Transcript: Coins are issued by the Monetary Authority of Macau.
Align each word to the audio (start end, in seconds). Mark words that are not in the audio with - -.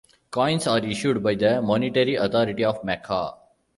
Coins 0.31 0.65
are 0.65 0.79
issued 0.79 1.21
by 1.21 1.35
the 1.35 1.61
Monetary 1.61 2.15
Authority 2.15 2.63
of 2.65 2.81
Macau. 2.81 3.37